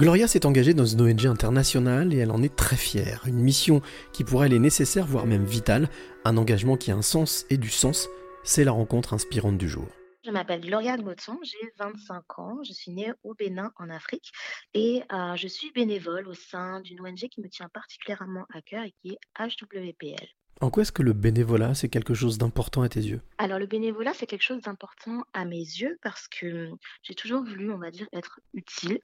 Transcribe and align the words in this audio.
Gloria 0.00 0.26
s'est 0.26 0.46
engagée 0.46 0.72
dans 0.72 0.86
une 0.86 1.02
ONG 1.02 1.26
internationale 1.26 2.14
et 2.14 2.16
elle 2.16 2.30
en 2.30 2.42
est 2.42 2.56
très 2.56 2.76
fière. 2.76 3.20
Une 3.26 3.38
mission 3.38 3.82
qui 4.14 4.24
pour 4.24 4.42
elle 4.42 4.54
est 4.54 4.58
nécessaire, 4.58 5.04
voire 5.04 5.26
même 5.26 5.44
vitale. 5.44 5.90
Un 6.24 6.38
engagement 6.38 6.78
qui 6.78 6.90
a 6.90 6.96
un 6.96 7.02
sens 7.02 7.44
et 7.50 7.58
du 7.58 7.68
sens. 7.68 8.08
C'est 8.42 8.64
la 8.64 8.72
rencontre 8.72 9.12
inspirante 9.12 9.58
du 9.58 9.68
jour. 9.68 9.86
Je 10.24 10.30
m'appelle 10.30 10.62
Gloria 10.62 10.96
Gmotson, 10.96 11.38
j'ai 11.42 11.70
25 11.78 12.38
ans, 12.38 12.58
je 12.66 12.72
suis 12.72 12.92
née 12.92 13.12
au 13.24 13.34
Bénin 13.34 13.72
en 13.76 13.90
Afrique 13.90 14.32
et 14.72 15.02
euh, 15.12 15.36
je 15.36 15.48
suis 15.48 15.70
bénévole 15.72 16.28
au 16.28 16.34
sein 16.34 16.80
d'une 16.80 17.02
ONG 17.02 17.28
qui 17.30 17.42
me 17.42 17.50
tient 17.50 17.68
particulièrement 17.68 18.46
à 18.54 18.62
cœur 18.62 18.84
et 18.84 18.94
qui 19.02 19.10
est 19.10 19.18
HWPL. 19.38 20.28
En 20.60 20.68
quoi 20.68 20.82
est-ce 20.82 20.92
que 20.92 21.02
le 21.02 21.14
bénévolat, 21.14 21.74
c'est 21.74 21.88
quelque 21.88 22.12
chose 22.12 22.36
d'important 22.36 22.82
à 22.82 22.88
tes 22.90 23.00
yeux? 23.00 23.22
Alors 23.38 23.58
le 23.58 23.66
bénévolat, 23.66 24.12
c'est 24.12 24.26
quelque 24.26 24.42
chose 24.42 24.60
d'important 24.60 25.24
à 25.32 25.46
mes 25.46 25.56
yeux 25.56 25.98
parce 26.02 26.28
que 26.28 26.68
j'ai 27.02 27.14
toujours 27.14 27.42
voulu, 27.42 27.72
on 27.72 27.78
va 27.78 27.90
dire, 27.90 28.06
être 28.12 28.40
utile, 28.52 29.00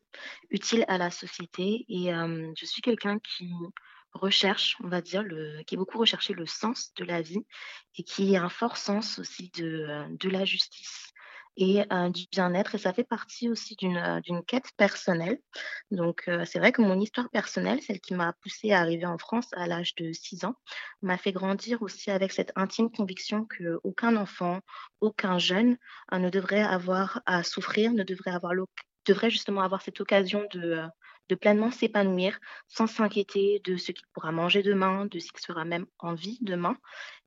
utile 0.51 0.85
à 0.87 0.99
la 0.99 1.11
société 1.11 1.87
et 1.89 2.15
hum, 2.15 2.53
je 2.59 2.67
suis 2.67 2.83
quelqu'un 2.83 3.19
qui 3.21 3.51
recherche, 4.13 4.77
on 4.85 4.89
va 4.89 5.01
dire, 5.01 5.23
le, 5.23 5.63
qui 5.67 5.77
est 5.77 5.79
beaucoup 5.79 5.99
recherché 5.99 6.35
le 6.35 6.45
sens 6.47 6.93
de 6.97 7.05
la 7.05 7.23
vie 7.23 7.45
et 7.97 8.03
qui 8.03 8.37
a 8.37 8.45
un 8.45 8.49
fort 8.51 8.77
sens 8.77 9.19
aussi 9.19 9.51
de, 9.57 9.87
euh, 9.89 10.07
de 10.11 10.29
la 10.29 10.45
justice 10.45 11.13
et 11.57 11.85
euh, 11.93 12.11
du 12.11 12.27
bien-être. 12.31 12.75
Et 12.75 12.79
ça 12.79 12.93
fait 12.93 13.05
partie 13.05 13.49
aussi 13.49 13.77
d'une 13.77 13.97
euh, 13.97 14.41
quête 14.47 14.71
personnelle. 14.77 15.39
Donc, 15.91 16.25
euh, 16.29 16.45
c'est 16.45 16.59
vrai 16.59 16.73
que 16.73 16.83
mon 16.83 17.01
histoire 17.01 17.31
personnelle, 17.31 17.83
celle 17.83 18.01
qui 18.01 18.15
m'a 18.15 18.35
poussée 18.43 18.73
à 18.73 18.81
arriver 18.81 19.07
en 19.07 19.19
France 19.19 19.49
à 19.57 19.67
l'âge 19.67 19.95
de 19.95 20.13
6 20.13 20.45
ans, 20.45 20.55
m'a 21.03 21.19
fait 21.19 21.33
grandir 21.33 21.83
aussi 21.83 22.11
avec 22.11 22.33
cette 22.33 22.53
intime 22.57 22.91
conviction 22.91 23.47
qu'aucun 23.47 24.17
enfant, 24.17 24.61
aucun 25.01 25.39
jeune 25.39 25.77
ne 26.13 26.31
devrait 26.31 26.63
avoir 26.63 27.23
à 27.27 27.43
souffrir, 27.43 27.93
ne 27.93 28.03
devrait 28.03 28.33
avoir 28.33 28.53
devrait 29.07 29.31
justement 29.31 29.61
avoir 29.61 29.83
cette 29.83 30.01
occasion 30.01 30.47
de, 30.53 30.83
de 31.29 31.35
pleinement 31.35 31.71
s'épanouir 31.71 32.39
sans 32.69 32.87
s'inquiéter 32.87 33.61
de 33.65 33.77
ce 33.77 33.93
qu'il 33.93 34.07
pourra 34.13 34.33
manger 34.33 34.63
demain, 34.63 35.07
de 35.07 35.19
ce 35.19 35.33
qu'il 35.33 35.41
sera 35.41 35.65
même 35.65 35.87
en 35.99 36.15
vie 36.15 36.39
demain. 36.43 36.77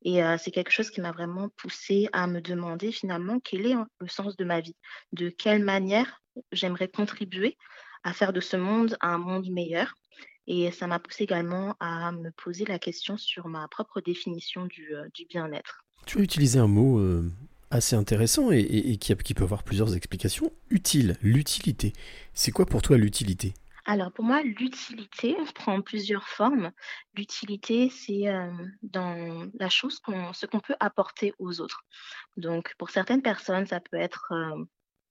Et 0.03 0.23
euh, 0.23 0.37
c'est 0.37 0.51
quelque 0.51 0.71
chose 0.71 0.89
qui 0.89 1.01
m'a 1.01 1.11
vraiment 1.11 1.49
poussé 1.57 2.07
à 2.13 2.27
me 2.27 2.41
demander 2.41 2.91
finalement 2.91 3.39
quel 3.39 3.65
est 3.65 3.73
hein, 3.73 3.87
le 3.99 4.07
sens 4.07 4.37
de 4.37 4.45
ma 4.45 4.61
vie, 4.61 4.75
de 5.13 5.29
quelle 5.29 5.63
manière 5.63 6.21
j'aimerais 6.51 6.87
contribuer 6.87 7.57
à 8.03 8.13
faire 8.13 8.33
de 8.33 8.39
ce 8.39 8.55
monde 8.55 8.97
un 9.01 9.17
monde 9.17 9.49
meilleur. 9.49 9.93
Et 10.47 10.71
ça 10.71 10.87
m'a 10.87 10.99
poussé 10.99 11.25
également 11.25 11.75
à 11.79 12.11
me 12.11 12.31
poser 12.31 12.65
la 12.65 12.79
question 12.79 13.17
sur 13.17 13.47
ma 13.47 13.67
propre 13.67 14.01
définition 14.01 14.65
du, 14.65 14.95
euh, 14.95 15.07
bien-être. 15.29 15.83
Tu 16.07 16.17
as 16.17 16.21
utilisé 16.21 16.57
un 16.57 16.67
mot 16.67 16.97
euh, 16.97 17.29
assez 17.69 17.95
intéressant 17.95 18.49
et, 18.51 18.97
qui, 18.97 19.15
qui 19.15 19.33
peut 19.35 19.43
avoir 19.43 19.61
plusieurs 19.61 19.95
explications. 19.95 20.51
Utile, 20.71 21.17
l'utilité. 21.21 21.93
C'est 22.33 22.51
quoi 22.51 22.65
pour 22.65 22.81
toi 22.81 22.97
l'utilité? 22.97 23.53
Alors 23.89 24.11
pour 24.11 24.23
moi, 24.23 24.43
l'utilité 24.43 25.35
prend 25.55 25.81
plusieurs 25.81 26.27
formes. 26.27 26.71
L'utilité, 27.15 27.89
c'est 27.89 28.27
euh, 28.27 28.51
dans 28.83 29.49
la 29.59 29.67
chose 29.67 29.99
qu'on, 29.99 30.31
ce 30.31 30.45
qu'on 30.45 30.59
peut 30.59 30.75
apporter 30.79 31.33
aux 31.39 31.59
autres. 31.59 31.81
Donc 32.37 32.75
pour 32.77 32.91
certaines 32.91 33.23
personnes, 33.23 33.65
ça 33.65 33.79
peut 33.79 33.97
être 33.97 34.31
euh, 34.31 34.63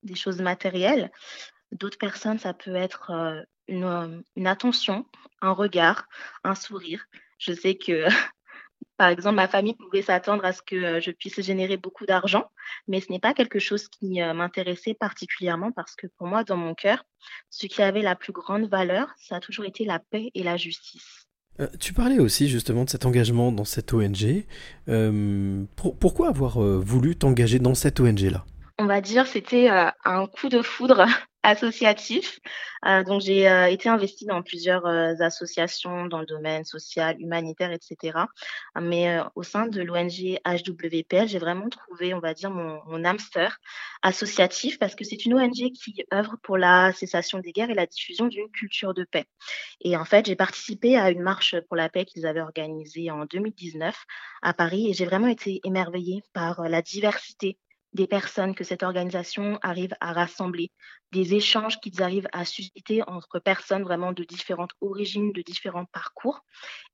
des 0.04 0.14
choses 0.14 0.40
matérielles. 0.40 1.10
D'autres 1.72 1.98
personnes, 1.98 2.38
ça 2.38 2.54
peut 2.54 2.76
être 2.76 3.10
euh, 3.10 3.42
une, 3.66 4.22
une 4.36 4.46
attention, 4.46 5.06
un 5.40 5.50
regard, 5.50 6.06
un 6.44 6.54
sourire. 6.54 7.04
Je 7.38 7.54
sais 7.54 7.74
que 7.74 8.06
Par 8.98 9.08
exemple, 9.08 9.36
ma 9.36 9.46
famille 9.46 9.74
pouvait 9.74 10.02
s'attendre 10.02 10.44
à 10.44 10.52
ce 10.52 10.60
que 10.60 10.74
euh, 10.74 11.00
je 11.00 11.12
puisse 11.12 11.40
générer 11.40 11.76
beaucoup 11.76 12.04
d'argent, 12.04 12.50
mais 12.88 13.00
ce 13.00 13.12
n'est 13.12 13.20
pas 13.20 13.32
quelque 13.32 13.60
chose 13.60 13.86
qui 13.88 14.20
euh, 14.20 14.34
m'intéressait 14.34 14.94
particulièrement 14.94 15.70
parce 15.70 15.94
que 15.94 16.08
pour 16.18 16.26
moi, 16.26 16.42
dans 16.42 16.56
mon 16.56 16.74
cœur, 16.74 17.04
ce 17.48 17.68
qui 17.68 17.80
avait 17.80 18.02
la 18.02 18.16
plus 18.16 18.32
grande 18.32 18.68
valeur, 18.68 19.14
ça 19.16 19.36
a 19.36 19.40
toujours 19.40 19.64
été 19.66 19.84
la 19.84 20.00
paix 20.00 20.30
et 20.34 20.42
la 20.42 20.56
justice. 20.56 21.28
Euh, 21.60 21.68
tu 21.78 21.92
parlais 21.92 22.18
aussi 22.18 22.48
justement 22.48 22.84
de 22.84 22.90
cet 22.90 23.06
engagement 23.06 23.52
dans 23.52 23.64
cette 23.64 23.94
ONG. 23.94 24.44
pourquoi 26.00 26.28
avoir 26.28 26.58
voulu 26.58 27.14
t'engager 27.16 27.60
dans 27.60 27.74
cette 27.74 28.00
ONG-là 28.00 28.44
On 28.80 28.86
va 28.86 29.00
dire 29.00 29.28
c'était 29.28 29.68
un 29.68 30.26
coup 30.26 30.48
de 30.48 30.60
foudre 30.60 31.06
associatif. 31.48 32.38
Euh, 32.86 33.02
donc, 33.02 33.22
j'ai 33.22 33.48
euh, 33.48 33.66
été 33.66 33.88
investie 33.88 34.26
dans 34.26 34.42
plusieurs 34.42 34.86
euh, 34.86 35.14
associations 35.20 36.06
dans 36.06 36.20
le 36.20 36.26
domaine 36.26 36.64
social, 36.64 37.20
humanitaire, 37.20 37.72
etc. 37.72 38.18
Mais 38.80 39.18
au 39.34 39.42
sein 39.42 39.66
de 39.66 39.82
l'ONG 39.82 40.38
HWPL, 40.46 41.28
j'ai 41.28 41.38
vraiment 41.38 41.68
trouvé, 41.68 42.14
on 42.14 42.20
va 42.20 42.34
dire, 42.34 42.50
mon, 42.50 42.80
mon 42.86 43.04
hamster 43.04 43.58
associatif 44.02 44.78
parce 44.78 44.94
que 44.94 45.04
c'est 45.04 45.24
une 45.24 45.34
ONG 45.34 45.72
qui 45.72 46.04
œuvre 46.12 46.36
pour 46.42 46.56
la 46.56 46.92
cessation 46.92 47.40
des 47.40 47.52
guerres 47.52 47.70
et 47.70 47.74
la 47.74 47.86
diffusion 47.86 48.26
d'une 48.26 48.50
culture 48.50 48.94
de 48.94 49.04
paix. 49.04 49.24
Et 49.80 49.96
en 49.96 50.04
fait, 50.04 50.26
j'ai 50.26 50.36
participé 50.36 50.96
à 50.96 51.10
une 51.10 51.22
marche 51.22 51.56
pour 51.68 51.76
la 51.76 51.88
paix 51.88 52.04
qu'ils 52.04 52.26
avaient 52.26 52.40
organisée 52.40 53.10
en 53.10 53.24
2019 53.24 53.96
à 54.42 54.54
Paris 54.54 54.88
et 54.88 54.92
j'ai 54.92 55.06
vraiment 55.06 55.26
été 55.26 55.60
émerveillée 55.64 56.22
par 56.32 56.68
la 56.68 56.82
diversité 56.82 57.58
des 57.98 58.06
personnes 58.06 58.54
que 58.54 58.62
cette 58.62 58.84
organisation 58.84 59.58
arrive 59.60 59.92
à 60.00 60.12
rassembler, 60.12 60.70
des 61.10 61.34
échanges 61.34 61.80
qu'ils 61.80 62.00
arrivent 62.00 62.28
à 62.32 62.44
susciter 62.44 63.02
entre 63.08 63.40
personnes 63.40 63.82
vraiment 63.82 64.12
de 64.12 64.22
différentes 64.22 64.70
origines, 64.80 65.32
de 65.32 65.42
différents 65.42 65.86
parcours. 65.86 66.44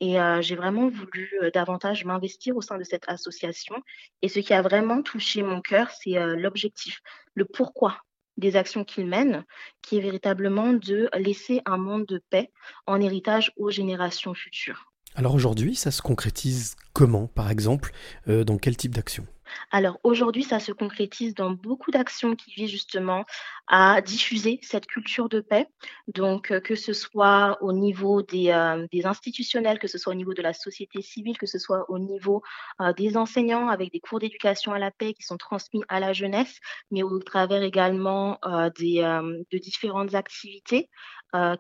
Et 0.00 0.19
euh, 0.19 0.41
j'ai 0.41 0.56
vraiment 0.56 0.88
voulu 0.88 1.31
euh, 1.43 1.50
davantage 1.53 2.06
m'investir 2.06 2.56
au 2.56 2.62
sein 2.62 2.78
de 2.78 2.84
cette 2.84 3.04
association. 3.06 3.76
Et 4.22 4.28
ce 4.28 4.41
qui 4.41 4.54
a 4.54 4.62
vraiment 4.62 5.03
touché 5.03 5.43
mon 5.43 5.60
cœur, 5.60 5.91
c'est 5.91 6.16
euh, 6.16 6.37
l'objectif, 6.37 7.00
le 7.34 7.44
pourquoi 7.44 7.98
des 8.38 8.56
actions 8.56 8.82
qu'ils 8.82 9.06
mènent, 9.06 9.44
qui 9.82 9.98
est 9.98 10.00
véritablement 10.00 10.72
de 10.72 11.10
laisser 11.19 11.60
un 11.66 11.76
monde 11.76 12.06
de 12.06 12.22
paix 12.31 12.50
en 12.87 12.98
héritage 12.98 13.53
aux 13.56 13.70
générations 13.70 14.32
futures. 14.32 14.91
Alors 15.14 15.34
aujourd'hui, 15.34 15.76
ça 15.76 15.91
se 15.91 16.00
concrétise 16.00 16.76
comment, 16.94 17.28
par 17.28 17.50
exemple, 17.50 17.93
dans 18.26 18.59
quel 18.59 18.76
type 18.76 18.93
d'action? 18.93 19.25
Alors 19.70 19.98
aujourd'hui, 20.03 20.42
ça 20.42 20.60
se 20.60 20.72
concrétise 20.72 21.34
dans 21.34 21.50
beaucoup 21.50 21.91
d'actions 21.91 22.37
qui 22.37 22.53
visent 22.53 22.70
justement 22.70 23.25
à 23.66 24.00
diffuser 24.03 24.59
cette 24.62 24.87
culture 24.87 25.28
de 25.28 25.41
paix. 25.41 25.66
Donc 26.09 26.50
euh, 26.50 26.60
que 26.60 26.75
ce 26.75 26.92
soit 26.92 27.59
au 27.62 27.72
niveau 27.72 28.22
des, 28.22 28.50
euh, 28.50 28.87
des, 28.93 29.06
institutionnels, 29.06 29.78
que 29.78 29.88
ce 29.88 29.98
soit 29.98 30.12
au 30.12 30.16
niveau 30.16 30.34
de 30.34 30.43
la 30.43 30.53
société 30.53 31.03
civile, 31.03 31.38
que 31.38 31.47
ce 31.47 31.59
soit 31.59 31.91
au 31.91 31.98
niveau 31.98 32.43
euh, 32.81 32.93
des 32.93 33.16
enseignants 33.16 33.69
avec 33.69 33.93
des 33.93 34.00
cours 34.00 34.20
d'éducation 34.20 34.72
à 34.72 34.78
la 34.78 34.91
paix 34.91 35.14
qui 35.14 35.22
sont 35.22 35.37
transmis 35.38 35.82
à 35.88 36.00
la 36.00 36.12
jeunesse, 36.12 36.59
mais 36.91 37.03
au 37.03 37.19
travers 37.19 37.62
également 37.62 38.38
de 38.44 39.59
différentes 39.59 40.14
activités 40.14 40.88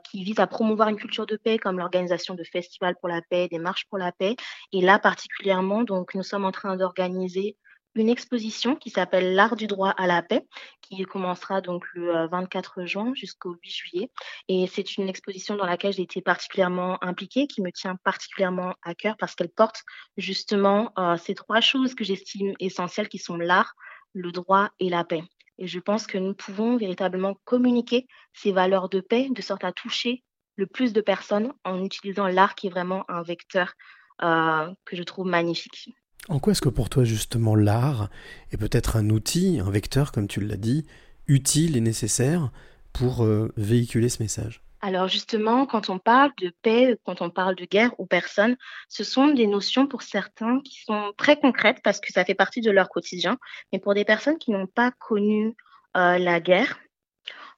qui 0.04 0.22
visent 0.22 0.38
à 0.38 0.46
promouvoir 0.46 0.88
une 0.88 0.96
culture 0.96 1.26
de 1.26 1.36
paix, 1.36 1.58
comme 1.58 1.78
l'organisation 1.78 2.34
de 2.34 2.44
festivals 2.44 2.94
pour 3.00 3.08
la 3.08 3.22
paix, 3.22 3.48
des 3.48 3.58
marches 3.58 3.86
pour 3.88 3.98
la 3.98 4.12
paix. 4.12 4.36
Et 4.72 4.80
là 4.80 4.98
particulièrement, 4.98 5.82
donc 5.82 6.14
nous 6.14 6.22
sommes 6.22 6.44
en 6.44 6.52
train 6.52 6.76
d'organiser 6.76 7.56
une 7.94 8.08
exposition 8.08 8.76
qui 8.76 8.90
s'appelle 8.90 9.34
L'art 9.34 9.56
du 9.56 9.66
droit 9.66 9.90
à 9.90 10.06
la 10.06 10.22
paix, 10.22 10.46
qui 10.80 11.02
commencera 11.04 11.60
donc 11.60 11.84
le 11.94 12.28
24 12.28 12.80
euh, 12.80 12.86
juin 12.86 13.12
jusqu'au 13.14 13.54
8 13.54 13.70
juillet. 13.70 14.10
Et 14.48 14.66
c'est 14.66 14.96
une 14.96 15.08
exposition 15.08 15.56
dans 15.56 15.66
laquelle 15.66 15.92
j'ai 15.92 16.02
été 16.02 16.20
particulièrement 16.20 17.02
impliquée, 17.02 17.46
qui 17.46 17.62
me 17.62 17.70
tient 17.70 17.96
particulièrement 17.96 18.74
à 18.82 18.94
cœur 18.94 19.16
parce 19.18 19.34
qu'elle 19.34 19.50
porte 19.50 19.82
justement 20.16 20.92
euh, 20.98 21.16
ces 21.16 21.34
trois 21.34 21.60
choses 21.60 21.94
que 21.94 22.04
j'estime 22.04 22.54
essentielles, 22.60 23.08
qui 23.08 23.18
sont 23.18 23.36
l'art, 23.36 23.74
le 24.12 24.32
droit 24.32 24.70
et 24.80 24.88
la 24.88 25.04
paix. 25.04 25.22
Et 25.58 25.66
je 25.66 25.78
pense 25.78 26.06
que 26.06 26.18
nous 26.18 26.34
pouvons 26.34 26.76
véritablement 26.76 27.34
communiquer 27.44 28.06
ces 28.32 28.52
valeurs 28.52 28.88
de 28.88 29.00
paix 29.00 29.28
de 29.30 29.42
sorte 29.42 29.64
à 29.64 29.72
toucher 29.72 30.24
le 30.56 30.66
plus 30.66 30.92
de 30.92 31.00
personnes 31.00 31.52
en 31.64 31.82
utilisant 31.82 32.26
l'art 32.26 32.54
qui 32.54 32.68
est 32.68 32.70
vraiment 32.70 33.04
un 33.08 33.22
vecteur 33.22 33.74
euh, 34.22 34.72
que 34.84 34.96
je 34.96 35.02
trouve 35.02 35.26
magnifique. 35.26 35.90
En 36.28 36.38
quoi 36.38 36.52
est-ce 36.52 36.62
que 36.62 36.70
pour 36.70 36.88
toi 36.88 37.04
justement 37.04 37.54
l'art 37.54 38.08
est 38.50 38.56
peut-être 38.56 38.96
un 38.96 39.10
outil, 39.10 39.60
un 39.60 39.70
vecteur 39.70 40.10
comme 40.10 40.26
tu 40.26 40.40
l'as 40.40 40.56
dit, 40.56 40.86
utile 41.26 41.76
et 41.76 41.80
nécessaire 41.80 42.50
pour 42.92 43.24
euh, 43.24 43.52
véhiculer 43.56 44.08
ce 44.08 44.22
message? 44.22 44.62
Alors 44.80 45.08
justement, 45.08 45.64
quand 45.64 45.88
on 45.88 45.98
parle 45.98 46.32
de 46.40 46.52
paix, 46.60 46.98
quand 47.04 47.22
on 47.22 47.30
parle 47.30 47.54
de 47.54 47.64
guerre 47.64 47.98
aux 47.98 48.04
personnes, 48.04 48.56
ce 48.90 49.02
sont 49.02 49.28
des 49.28 49.46
notions 49.46 49.86
pour 49.86 50.02
certains 50.02 50.60
qui 50.60 50.82
sont 50.84 51.12
très 51.16 51.38
concrètes 51.38 51.80
parce 51.82 52.00
que 52.00 52.12
ça 52.12 52.24
fait 52.24 52.34
partie 52.34 52.60
de 52.60 52.70
leur 52.70 52.90
quotidien. 52.90 53.38
Mais 53.72 53.78
pour 53.78 53.94
des 53.94 54.04
personnes 54.04 54.36
qui 54.36 54.50
n'ont 54.50 54.66
pas 54.66 54.90
connu 54.90 55.54
euh, 55.96 56.18
la 56.18 56.38
guerre, 56.38 56.78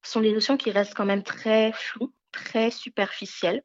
ce 0.05 0.13
sont 0.13 0.21
des 0.21 0.33
notions 0.33 0.57
qui 0.57 0.71
restent 0.71 0.95
quand 0.95 1.05
même 1.05 1.25
très 1.25 1.73
floues, 1.73 2.13
très 2.31 2.71
superficielles. 2.71 3.63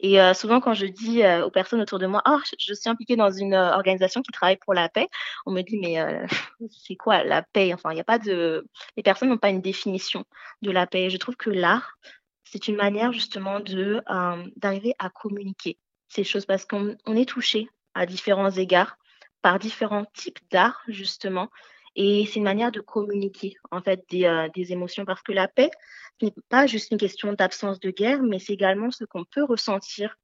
Et 0.00 0.20
euh, 0.20 0.34
souvent, 0.34 0.60
quand 0.60 0.74
je 0.74 0.86
dis 0.86 1.22
euh, 1.22 1.44
aux 1.44 1.50
personnes 1.50 1.80
autour 1.80 1.98
de 1.98 2.06
moi, 2.06 2.22
oh, 2.26 2.38
je, 2.58 2.74
suis 2.74 2.88
impliquée 2.88 3.16
dans 3.16 3.30
une 3.30 3.54
euh, 3.54 3.72
organisation 3.72 4.22
qui 4.22 4.32
travaille 4.32 4.56
pour 4.56 4.74
la 4.74 4.88
paix, 4.88 5.08
on 5.46 5.52
me 5.52 5.62
dit, 5.62 5.78
mais 5.78 5.96
c'est 6.70 6.96
quoi 6.96 7.24
la 7.24 7.42
paix? 7.42 7.72
Enfin, 7.74 7.90
il 7.92 7.94
n'y 7.94 8.00
a 8.00 8.04
pas 8.04 8.18
de. 8.18 8.66
Les 8.96 9.02
personnes 9.02 9.28
n'ont 9.28 9.38
pas 9.38 9.50
une 9.50 9.62
définition 9.62 10.24
de 10.62 10.70
la 10.70 10.86
paix. 10.86 11.10
Je 11.10 11.16
trouve 11.16 11.36
que 11.36 11.50
l'art, 11.50 11.98
c'est 12.44 12.68
une 12.68 12.76
manière 12.76 13.12
justement 13.12 13.60
d'arriver 14.56 14.94
à 14.98 15.10
communiquer 15.10 15.78
ces 16.08 16.24
choses 16.24 16.46
parce 16.46 16.66
qu'on 16.66 16.96
est 17.06 17.28
touché 17.28 17.68
à 17.94 18.06
différents 18.06 18.50
égards 18.50 18.96
par 19.42 19.58
différents 19.58 20.06
types 20.14 20.38
d'art, 20.50 20.80
justement. 20.88 21.48
Et 21.96 22.24
c'est 22.26 22.36
une 22.36 22.44
manière 22.44 22.72
de 22.72 22.80
communiquer, 22.80 23.54
en 23.70 23.82
fait, 23.82 24.02
des, 24.10 24.24
euh, 24.24 24.48
des 24.54 24.72
émotions. 24.72 25.04
Parce 25.04 25.22
que 25.22 25.32
la 25.32 25.48
paix, 25.48 25.70
ce 26.20 26.26
n'est 26.26 26.34
pas 26.48 26.66
juste 26.66 26.90
une 26.90 26.98
question 26.98 27.32
d'absence 27.32 27.80
de 27.80 27.90
guerre, 27.90 28.22
mais 28.22 28.38
c'est 28.38 28.52
également 28.52 28.90
ce 28.90 29.04
qu'on 29.04 29.24
peut 29.24 29.44
ressentir 29.44 30.16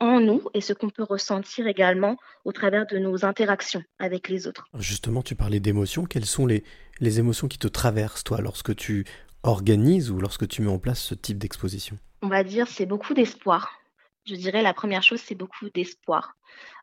en 0.00 0.20
nous 0.20 0.42
et 0.54 0.60
ce 0.60 0.72
qu'on 0.72 0.90
peut 0.90 1.04
ressentir 1.04 1.66
également 1.66 2.16
au 2.44 2.52
travers 2.52 2.86
de 2.86 2.98
nos 2.98 3.24
interactions 3.24 3.82
avec 3.98 4.28
les 4.28 4.46
autres. 4.46 4.66
Justement, 4.74 5.22
tu 5.22 5.34
parlais 5.34 5.60
d'émotions. 5.60 6.04
Quelles 6.04 6.26
sont 6.26 6.46
les, 6.46 6.64
les 7.00 7.18
émotions 7.18 7.48
qui 7.48 7.58
te 7.58 7.68
traversent, 7.68 8.24
toi, 8.24 8.40
lorsque 8.40 8.74
tu 8.74 9.04
organises 9.42 10.10
ou 10.10 10.18
lorsque 10.18 10.48
tu 10.48 10.62
mets 10.62 10.70
en 10.70 10.78
place 10.78 11.00
ce 11.00 11.14
type 11.14 11.38
d'exposition? 11.38 11.98
On 12.22 12.28
va 12.28 12.44
dire, 12.44 12.66
c'est 12.68 12.86
beaucoup 12.86 13.14
d'espoir. 13.14 13.78
Je 14.26 14.34
dirais 14.36 14.62
la 14.62 14.72
première 14.72 15.02
chose, 15.02 15.20
c'est 15.20 15.34
beaucoup 15.34 15.68
d'espoir. 15.70 16.34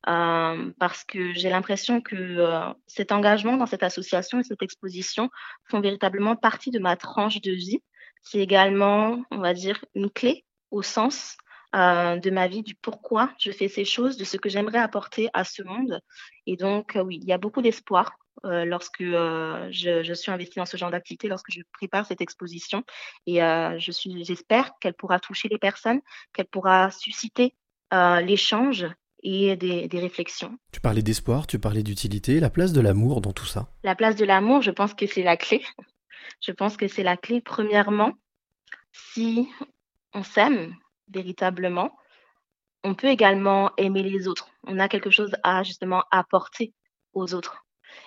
Euh, 0.08 0.72
parce 0.80 1.04
que 1.04 1.34
j'ai 1.34 1.50
l'impression 1.50 2.02
que 2.02 2.16
euh, 2.16 2.74
cet 2.88 3.12
engagement 3.12 3.58
dans 3.58 3.66
cette 3.66 3.84
association 3.84 4.40
et 4.40 4.44
cette 4.44 4.62
exposition 4.62 5.30
font 5.70 5.80
véritablement 5.80 6.36
partie 6.36 6.72
de 6.72 6.80
ma 6.80 6.96
tranche 6.98 7.42
de 7.42 7.52
vie. 7.52 7.82
C'est 8.22 8.40
également, 8.40 9.24
on 9.32 9.40
va 9.40 9.54
dire, 9.54 9.84
une 9.96 10.12
clé 10.12 10.46
au 10.70 10.84
sens 10.84 11.38
euh, 11.76 12.18
de 12.18 12.30
ma 12.30 12.48
vie, 12.48 12.62
du 12.62 12.76
pourquoi 12.76 13.34
je 13.40 13.52
fais 13.52 13.68
ces 13.68 13.86
choses, 13.86 14.18
de 14.18 14.24
ce 14.24 14.38
que 14.38 14.50
j'aimerais 14.50 14.80
apporter 14.80 15.30
à 15.34 15.44
ce 15.44 15.64
monde. 15.64 16.00
Et 16.46 16.58
donc, 16.58 16.98
oui, 17.04 17.20
il 17.22 17.28
y 17.28 17.34
a 17.34 17.38
beaucoup 17.40 17.62
d'espoir 17.62 18.18
euh, 18.45 18.66
lorsque 18.66 19.01
euh, 19.01 19.68
je, 19.72 20.04
je, 20.04 20.13
suis 20.13 20.31
investie 20.31 20.57
dans 20.57 20.66
ce 20.66 20.78
genre 20.78 20.89
d'activité, 20.89 21.28
lorsque 21.28 21.51
je 21.51 21.62
prépare 21.74 22.06
cette 22.06 22.22
exposition. 22.22 22.83
Et 23.28 23.44
euh, 23.44 23.78
je 23.78 23.92
suis, 23.92 24.24
j'espère 24.24 24.72
qu'elle 24.80 24.94
pourra 24.94 25.19
toucher 25.19 25.48
les 25.48 25.57
personnes, 25.57 26.01
qu'elle 26.33 26.48
pourra 26.48 26.92
susciter 26.92 27.54
l'échange 27.92 28.88
et 29.22 29.57
des, 29.57 29.89
des, 29.89 30.00
réflexions. 30.00 30.57
Tu 30.72 30.80
parlais 30.80 31.01
d'espoir, 31.01 31.45
tu 31.45 31.60
parlais 31.60 31.83
d'utilité, 31.83 32.39
la 32.39 32.50
place 32.50 32.72
de 32.72 32.80
l'amour 32.80 33.19
dans 33.19 33.33
tout 33.33 33.45
ça? 33.45 33.68
La 33.83 33.95
place 33.95 34.16
de 34.16 34.24
l'amour, 34.24 34.62
je 34.62 34.72
pense 34.72 34.94
que 34.94 35.06
c'est 35.06 35.24
la 35.24 35.38
clé. 35.38 35.62
Je 36.39 36.51
pense 36.51 36.77
que 36.77 36.88
c'est 36.88 37.04
la 37.04 37.18
clé. 37.18 37.42
Premièrement, 37.42 38.13
si 38.92 39.48
on 40.13 40.24
s'aime 40.24 40.75
véritablement, 41.10 41.92
on 42.84 42.95
peut 42.95 43.07
également 43.07 43.72
aimer 43.77 44.01
les 44.01 44.27
autres. 44.27 44.50
On 44.63 44.80
a 44.80 44.88
quelque 44.88 45.10
chose 45.10 45.36
à 45.44 45.63
justement 45.63 46.04
apporter 46.10 46.74
aux 47.13 47.34
autres. 47.34 47.63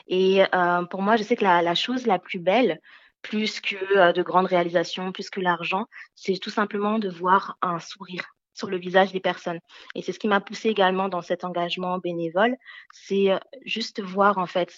Et 0.06 0.42
euh, 0.54 0.84
pour 0.84 1.02
moi, 1.02 1.16
je 1.16 1.22
sais 1.22 1.36
que 1.36 1.44
la, 1.44 1.74
chose 1.74 2.06
la 2.06 2.18
plus 2.18 2.38
belle, 2.38 2.80
plus 3.22 3.60
que 3.60 3.76
euh, 3.96 4.12
de 4.12 4.22
grandes 4.22 4.46
réalisations, 4.46 5.12
plus 5.12 5.30
que 5.30 5.40
l'argent, 5.40 5.86
c'est 6.14 6.38
tout 6.38 6.50
simplement 6.50 6.98
de 6.98 7.08
voir 7.08 7.56
un 7.62 7.78
sourire 7.78 8.24
sur 8.52 8.68
le 8.70 8.78
visage 8.78 9.12
des 9.12 9.20
personnes. 9.20 9.58
Et 9.94 10.02
c'est 10.02 10.12
ce 10.12 10.18
qui 10.18 10.28
m'a 10.28 10.40
poussé 10.40 10.68
également 10.68 11.08
dans 11.08 11.22
cet 11.22 11.44
engagement 11.44 11.98
bénévole, 11.98 12.54
c'est 12.92 13.32
euh, 13.32 13.38
juste 13.64 14.00
voir 14.02 14.38
en 14.38 14.46
fait 14.46 14.72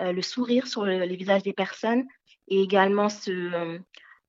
le 0.00 0.22
sourire 0.22 0.66
sur 0.66 0.84
le, 0.84 1.04
les 1.04 1.14
visages 1.14 1.44
des 1.44 1.52
personnes 1.52 2.04
et 2.48 2.60
également 2.60 3.08
ce, 3.08 3.78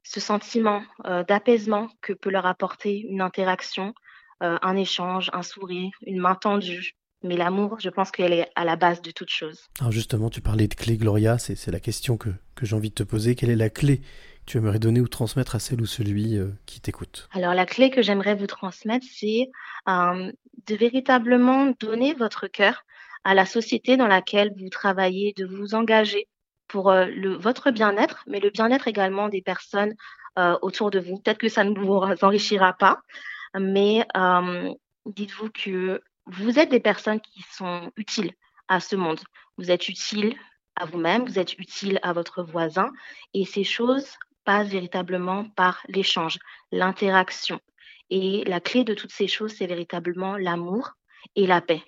sentiment 0.04 0.84
d'apaisement 1.28 1.90
que 2.02 2.14
peut 2.14 2.30
leur 2.30 2.46
apporter 2.46 3.00
une 3.00 3.22
interaction, 3.22 3.96
un 4.40 4.76
échange, 4.76 5.32
un 5.34 5.42
sourire, 5.42 5.92
une 6.06 6.20
main 6.20 6.36
tendue. 6.36 6.96
Mais 7.24 7.38
l'amour, 7.38 7.80
je 7.80 7.90
pense 7.90 8.12
qu'elle 8.12 8.34
est 8.34 8.50
à 8.56 8.66
la 8.66 8.76
base 8.76 9.02
de 9.02 9.12
toute 9.12 9.30
chose. 9.30 9.68
Alors 9.80 9.92
justement, 9.92 10.30
tu 10.30 10.42
parlais 10.42 10.68
de 10.68 10.74
clé, 10.74 10.98
Gloria, 10.98 11.38
c'est 11.38 11.72
la 11.72 11.80
question 11.80 12.18
que, 12.18 12.30
que 12.56 12.66
j'ai 12.66 12.76
envie 12.76 12.90
de 12.90 12.96
te 12.96 13.04
poser. 13.04 13.36
Quelle 13.36 13.50
est 13.50 13.56
la 13.56 13.70
clé 13.70 14.00
que 14.00 14.04
tu 14.46 14.58
aimerais 14.58 14.80
donner 14.80 15.00
ou 15.00 15.08
transmettre 15.08 15.56
à 15.56 15.60
celle 15.60 15.82
ou 15.82 15.86
celui 15.86 16.38
euh, 16.38 16.50
qui 16.66 16.82
t'écoute? 16.82 17.30
Alors 17.32 17.54
la 17.54 17.66
clé 17.66 17.90
que 17.90 18.02
j'aimerais 18.02 18.36
vous 18.36 18.48
transmettre, 18.48 19.06
c'est 19.10 19.50
euh, 19.88 20.32
de 20.68 20.76
véritablement 20.76 21.74
donner 21.80 22.14
votre 22.14 22.48
cœur 22.48 22.84
à 23.24 23.34
la 23.34 23.46
société 23.46 23.96
dans 23.96 24.08
laquelle 24.08 24.52
vous 24.58 24.70
travaillez, 24.70 25.34
de 25.38 25.46
vous 25.46 25.76
engager 25.76 26.28
pour 26.68 26.92
euh, 26.92 27.06
le, 27.06 27.36
votre 27.36 27.72
bien-être, 27.72 28.26
mais 28.28 28.42
le 28.42 28.50
bien-être 28.50 28.88
également 28.88 29.30
des 29.30 29.42
personnes 29.42 29.94
autour 30.64 30.90
de 30.90 31.00
vous. 31.00 31.20
Peut-être 31.20 31.38
que 31.38 31.48
ça 31.48 31.64
ne 31.64 31.80
vous 31.80 31.94
enrichira 32.24 32.74
pas, 32.74 33.04
mais 33.56 34.04
dites-vous 35.06 35.52
que 35.52 36.02
vous 36.26 36.60
êtes 36.60 36.70
des 36.70 36.80
personnes 36.80 37.22
qui 37.22 37.44
sont 37.52 37.92
utiles 37.98 38.34
à 38.68 38.80
ce 38.80 38.96
monde. 38.96 39.20
Vous 39.58 39.72
êtes 39.72 39.90
utile 39.90 40.36
à 40.76 40.86
vous-même, 40.86 41.26
vous 41.26 41.40
êtes 41.40 41.54
utile 41.60 42.00
à 42.02 42.14
votre 42.14 42.44
voisin, 42.44 42.90
et 43.34 43.46
ces 43.46 43.64
choses 43.64 44.18
passent 44.44 44.70
véritablement 44.70 45.46
par 45.50 45.82
l'échange, 45.88 46.40
l'interaction. 46.72 47.60
Et 48.10 48.44
la 48.46 48.60
clé 48.60 48.84
de 48.84 48.94
toutes 48.94 49.12
ces 49.12 49.28
choses, 49.28 49.54
c'est 49.56 49.68
véritablement 49.68 50.38
l'amour 50.38 50.92
et 51.36 51.48
la 51.48 51.62
paix. 51.62 51.84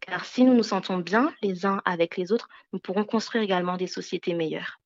Car 0.00 0.24
si 0.24 0.44
nous 0.44 0.54
nous 0.54 0.62
sentons 0.62 0.98
bien 0.98 1.32
les 1.42 1.66
uns 1.66 1.80
avec 1.84 2.16
les 2.16 2.32
autres, 2.32 2.48
nous 2.72 2.78
pourrons 2.78 3.04
construire 3.04 3.44
également 3.44 3.76
des 3.76 3.86
sociétés 3.86 4.34
meilleures. 4.34 4.79